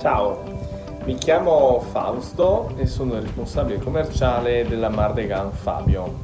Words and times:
Ciao, 0.00 0.42
mi 1.04 1.14
chiamo 1.16 1.78
Fausto 1.90 2.72
e 2.78 2.86
sono 2.86 3.16
il 3.16 3.20
responsabile 3.20 3.80
commerciale 3.80 4.66
della 4.66 4.88
Mardegan 4.88 5.52
Fabio. 5.52 6.14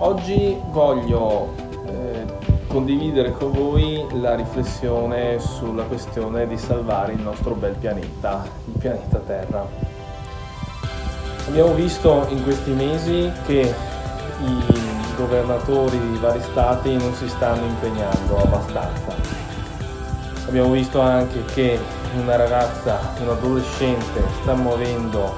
Oggi 0.00 0.54
voglio 0.70 1.54
eh, 1.86 2.26
condividere 2.66 3.32
con 3.32 3.50
voi 3.50 4.04
la 4.20 4.34
riflessione 4.34 5.38
sulla 5.38 5.84
questione 5.84 6.46
di 6.46 6.58
salvare 6.58 7.14
il 7.14 7.22
nostro 7.22 7.54
bel 7.54 7.76
pianeta, 7.76 8.44
il 8.66 8.78
pianeta 8.78 9.18
Terra. 9.20 9.66
Abbiamo 11.48 11.72
visto 11.72 12.26
in 12.28 12.42
questi 12.42 12.72
mesi 12.72 13.32
che 13.46 13.74
i 14.42 15.16
governatori 15.16 15.98
di 15.98 16.18
vari 16.18 16.42
stati 16.42 16.94
non 16.94 17.14
si 17.14 17.26
stanno 17.26 17.64
impegnando 17.64 18.36
abbastanza. 18.36 19.33
Abbiamo 20.46 20.72
visto 20.72 21.00
anche 21.00 21.44
che 21.46 21.78
una 22.20 22.36
ragazza, 22.36 23.00
un 23.20 23.30
adolescente 23.30 24.22
sta 24.42 24.54
muovendo 24.54 25.34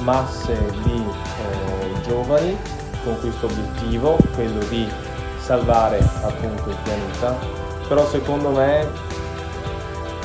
masse 0.00 0.54
di 0.84 1.02
eh, 1.02 2.00
giovani 2.06 2.56
con 3.02 3.18
questo 3.20 3.46
obiettivo, 3.46 4.18
quello 4.34 4.62
di 4.68 4.88
salvare 5.38 5.98
appunto 6.22 6.68
il 6.68 6.76
pianeta, 6.84 7.36
però 7.88 8.06
secondo 8.06 8.50
me 8.50 8.86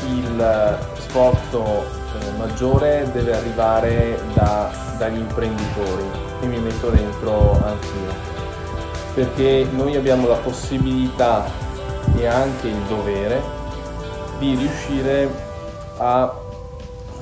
il 0.09 0.77
sforzo 0.99 1.83
eh, 2.19 2.37
maggiore 2.37 3.09
deve 3.13 3.35
arrivare 3.35 4.21
da, 4.33 4.69
dagli 4.97 5.17
imprenditori. 5.17 6.23
E 6.41 6.45
mi 6.47 6.59
metto 6.59 6.89
dentro 6.89 7.53
anch'io, 7.63 8.13
perché 9.13 9.65
noi 9.71 9.95
abbiamo 9.95 10.27
la 10.27 10.35
possibilità 10.35 11.45
e 12.17 12.27
anche 12.27 12.67
il 12.67 12.77
dovere 12.87 13.41
di 14.39 14.55
riuscire 14.55 15.29
a 15.97 16.33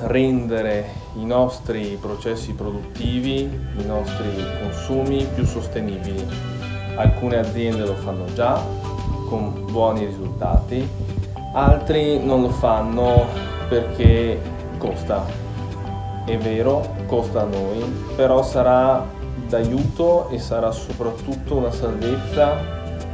rendere 0.00 1.02
i 1.16 1.24
nostri 1.24 1.96
processi 2.00 2.52
produttivi, 2.52 3.42
i 3.42 3.84
nostri 3.86 4.30
consumi 4.60 5.26
più 5.34 5.44
sostenibili. 5.44 6.26
Alcune 6.96 7.38
aziende 7.38 7.84
lo 7.84 7.94
fanno 7.94 8.32
già 8.34 8.60
con 9.28 9.66
buoni 9.70 10.04
risultati, 10.04 10.86
altri 11.54 12.22
non 12.24 12.42
lo 12.42 12.50
fanno 12.50 13.26
perché 13.68 14.40
costa. 14.78 15.24
È 16.24 16.36
vero, 16.38 16.94
costa 17.06 17.42
a 17.42 17.44
noi, 17.44 17.82
però 18.16 18.42
sarà 18.42 19.04
d'aiuto 19.48 20.28
e 20.30 20.38
sarà 20.38 20.70
soprattutto 20.70 21.56
una 21.56 21.70
salvezza 21.70 22.56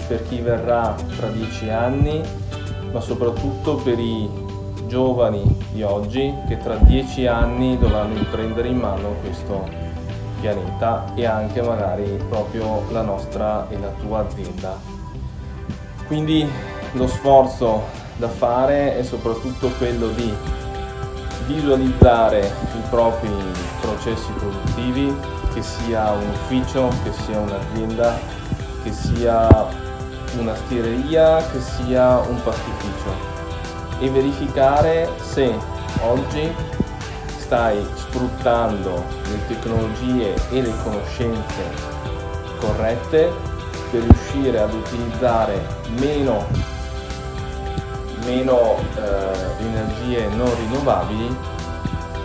per 0.06 0.26
chi 0.28 0.40
verrà 0.40 0.94
tra 1.16 1.28
dieci 1.28 1.68
anni, 1.68 2.20
ma 2.92 3.00
soprattutto 3.00 3.76
per 3.76 3.98
i 3.98 4.28
giovani 4.86 5.42
di 5.72 5.82
oggi 5.82 6.34
che 6.48 6.58
tra 6.58 6.74
dieci 6.76 7.26
anni 7.26 7.78
dovranno 7.78 8.14
riprendere 8.18 8.68
in 8.68 8.78
mano 8.78 9.14
questo 9.22 9.68
pianeta 10.40 11.12
e 11.14 11.26
anche 11.26 11.62
magari 11.62 12.18
proprio 12.28 12.82
la 12.90 13.02
nostra 13.02 13.68
e 13.68 13.78
la 13.78 13.92
tua 14.00 14.20
azienda. 14.20 14.76
Quindi 16.06 16.48
lo 16.92 17.06
sforzo 17.06 17.82
da 18.16 18.28
fare 18.28 18.98
è 18.98 19.02
soprattutto 19.02 19.68
quello 19.78 20.08
di 20.08 20.32
visualizzare 21.46 22.40
i 22.40 22.88
propri 22.88 23.30
processi 23.80 24.30
produttivi, 24.32 25.14
che 25.52 25.62
sia 25.62 26.10
un 26.12 26.28
ufficio, 26.30 26.88
che 27.02 27.12
sia 27.12 27.38
un'azienda, 27.40 28.18
che 28.82 28.92
sia 28.92 29.68
una 30.38 30.54
stireria, 30.54 31.44
che 31.50 31.60
sia 31.60 32.18
un 32.18 32.42
pastificio 32.42 33.38
e 33.98 34.08
verificare 34.08 35.08
se 35.20 35.54
oggi 36.02 36.52
stai 37.38 37.84
sfruttando 37.96 39.04
le 39.24 39.46
tecnologie 39.46 40.34
e 40.50 40.62
le 40.62 40.72
conoscenze 40.82 41.62
corrette 42.60 43.32
per 43.90 44.02
riuscire 44.02 44.60
ad 44.60 44.72
utilizzare 44.72 45.66
meno, 45.98 46.46
meno 48.24 48.76
eh, 48.96 49.64
energie 49.64 50.28
non 50.28 50.54
rinnovabili, 50.54 51.36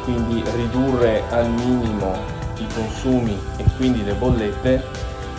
quindi 0.03 0.43
ridurre 0.55 1.23
al 1.31 1.49
minimo 1.49 2.15
i 2.57 2.67
consumi 2.73 3.37
e 3.57 3.65
quindi 3.77 4.03
le 4.03 4.13
bollette 4.13 4.83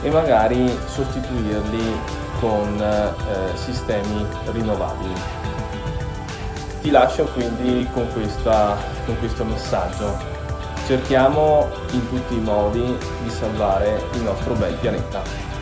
e 0.03 0.11
magari 0.11 0.69
sostituirli 0.87 2.25
con 2.41 2.81
eh, 2.81 3.57
sistemi 3.57 4.27
rinnovabili. 4.53 5.15
Ti 6.83 6.91
lascio 6.91 7.25
quindi 7.27 7.89
con, 7.93 8.07
questa, 8.13 8.77
con 9.05 9.19
questo 9.19 9.45
messaggio. 9.45 10.17
Cerchiamo 10.87 11.69
in 11.93 12.09
tutti 12.09 12.35
i 12.35 12.41
modi 12.41 12.97
di 13.23 13.31
salvare 13.31 14.05
il 14.13 14.23
nostro 14.23 14.55
bel 14.55 14.75
pianeta. 14.75 15.56